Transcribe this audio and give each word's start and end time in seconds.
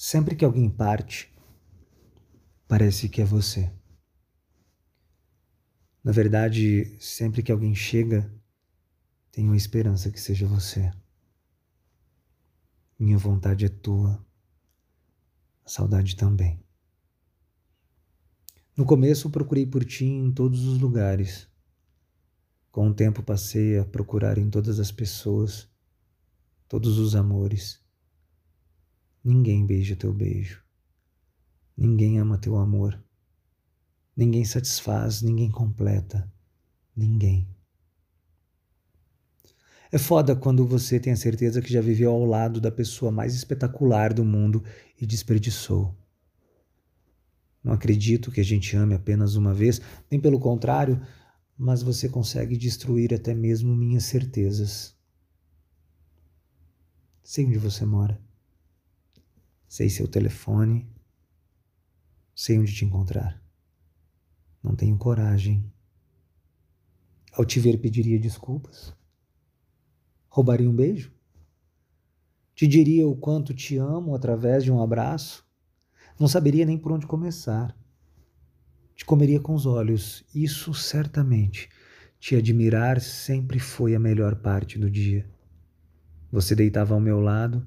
Sempre 0.00 0.36
que 0.36 0.44
alguém 0.44 0.70
parte, 0.70 1.28
parece 2.68 3.08
que 3.08 3.20
é 3.20 3.24
você. 3.24 3.68
Na 6.04 6.12
verdade, 6.12 6.96
sempre 7.00 7.42
que 7.42 7.50
alguém 7.50 7.74
chega, 7.74 8.32
tenho 9.32 9.52
a 9.52 9.56
esperança 9.56 10.08
que 10.08 10.20
seja 10.20 10.46
você. 10.46 10.92
Minha 12.96 13.18
vontade 13.18 13.64
é 13.64 13.68
tua, 13.68 14.24
a 15.64 15.68
saudade 15.68 16.14
também. 16.14 16.62
No 18.76 18.86
começo 18.86 19.28
procurei 19.30 19.66
por 19.66 19.84
ti 19.84 20.04
em 20.04 20.30
todos 20.30 20.64
os 20.64 20.78
lugares. 20.78 21.48
Com 22.70 22.88
o 22.88 22.94
tempo 22.94 23.20
passei 23.20 23.80
a 23.80 23.84
procurar 23.84 24.38
em 24.38 24.48
todas 24.48 24.78
as 24.78 24.92
pessoas, 24.92 25.68
todos 26.68 26.98
os 26.98 27.16
amores 27.16 27.87
Ninguém 29.28 29.66
beija 29.66 29.94
teu 29.94 30.10
beijo. 30.10 30.64
Ninguém 31.76 32.18
ama 32.18 32.38
teu 32.38 32.56
amor. 32.56 32.98
Ninguém 34.16 34.42
satisfaz, 34.42 35.20
ninguém 35.20 35.50
completa. 35.50 36.32
Ninguém. 36.96 37.46
É 39.92 39.98
foda 39.98 40.34
quando 40.34 40.66
você 40.66 40.98
tem 40.98 41.12
a 41.12 41.16
certeza 41.16 41.60
que 41.60 41.70
já 41.70 41.82
viveu 41.82 42.10
ao 42.10 42.24
lado 42.24 42.58
da 42.58 42.70
pessoa 42.70 43.12
mais 43.12 43.34
espetacular 43.34 44.14
do 44.14 44.24
mundo 44.24 44.64
e 44.98 45.04
desperdiçou. 45.04 45.94
Não 47.62 47.74
acredito 47.74 48.32
que 48.32 48.40
a 48.40 48.44
gente 48.44 48.74
ame 48.78 48.94
apenas 48.94 49.34
uma 49.34 49.52
vez, 49.52 49.78
nem 50.10 50.18
pelo 50.18 50.40
contrário, 50.40 51.06
mas 51.54 51.82
você 51.82 52.08
consegue 52.08 52.56
destruir 52.56 53.12
até 53.12 53.34
mesmo 53.34 53.76
minhas 53.76 54.04
certezas. 54.04 54.96
Sei 57.22 57.44
onde 57.44 57.58
você 57.58 57.84
mora. 57.84 58.26
Sei 59.68 59.90
seu 59.90 60.08
telefone. 60.08 60.88
Sei 62.34 62.58
onde 62.58 62.74
te 62.74 62.86
encontrar. 62.86 63.42
Não 64.62 64.74
tenho 64.74 64.96
coragem. 64.96 65.70
Ao 67.32 67.44
te 67.44 67.60
ver, 67.60 67.76
pediria 67.78 68.18
desculpas. 68.18 68.94
Roubaria 70.28 70.68
um 70.68 70.74
beijo? 70.74 71.12
Te 72.54 72.66
diria 72.66 73.06
o 73.06 73.14
quanto 73.14 73.52
te 73.52 73.76
amo 73.76 74.14
através 74.14 74.64
de 74.64 74.72
um 74.72 74.82
abraço? 74.82 75.46
Não 76.18 76.26
saberia 76.26 76.64
nem 76.64 76.78
por 76.78 76.90
onde 76.90 77.06
começar. 77.06 77.76
Te 78.96 79.04
comeria 79.04 79.38
com 79.38 79.54
os 79.54 79.66
olhos, 79.66 80.24
isso 80.34 80.72
certamente. 80.72 81.68
Te 82.18 82.34
admirar 82.34 83.00
sempre 83.00 83.60
foi 83.60 83.94
a 83.94 84.00
melhor 84.00 84.36
parte 84.36 84.78
do 84.78 84.90
dia. 84.90 85.28
Você 86.32 86.54
deitava 86.54 86.94
ao 86.94 87.00
meu 87.00 87.20
lado 87.20 87.64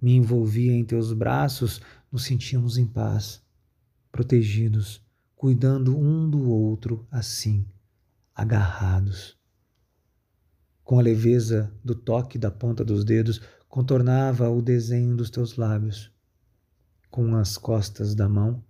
me 0.00 0.14
envolvia 0.14 0.72
em 0.72 0.84
teus 0.84 1.12
braços, 1.12 1.80
nos 2.10 2.24
sentíamos 2.24 2.78
em 2.78 2.86
paz, 2.86 3.42
protegidos, 4.10 5.04
cuidando 5.34 5.96
um 5.96 6.28
do 6.28 6.48
outro 6.50 7.06
assim, 7.10 7.66
agarrados. 8.34 9.36
Com 10.82 10.98
a 10.98 11.02
leveza 11.02 11.72
do 11.84 11.94
toque 11.94 12.38
da 12.38 12.50
ponta 12.50 12.84
dos 12.84 13.04
dedos, 13.04 13.40
contornava 13.68 14.48
o 14.48 14.62
desenho 14.62 15.16
dos 15.16 15.30
teus 15.30 15.56
lábios. 15.56 16.12
Com 17.10 17.34
as 17.34 17.58
costas 17.58 18.14
da 18.14 18.28
mão, 18.28 18.64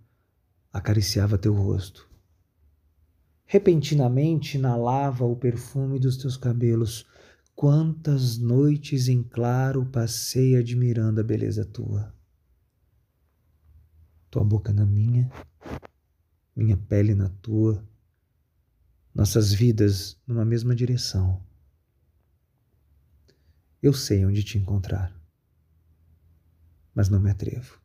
acariciava 0.73 1.37
teu 1.37 1.53
rosto. 1.53 2.09
Repentinamente 3.45 4.57
inalava 4.57 5.25
o 5.25 5.35
perfume 5.35 5.99
dos 5.99 6.17
teus 6.17 6.35
cabelos, 6.35 7.05
Quantas 7.57 8.37
noites 8.37 9.07
em 9.07 9.23
claro 9.23 9.83
passei 9.83 10.55
admirando 10.55 11.19
a 11.19 11.23
beleza 11.23 11.65
tua. 11.65 12.15
Tua 14.29 14.43
boca 14.43 14.71
na 14.71 14.85
minha, 14.85 15.27
minha 16.55 16.77
pele 16.77 17.15
na 17.15 17.29
tua, 17.41 17.83
nossas 19.11 19.51
vidas 19.51 20.21
numa 20.27 20.45
mesma 20.45 20.75
direção. 20.75 21.43
Eu 23.81 23.91
sei 23.91 24.23
onde 24.23 24.43
te 24.43 24.59
encontrar, 24.59 25.11
mas 26.93 27.09
não 27.09 27.19
me 27.19 27.31
atrevo. 27.31 27.81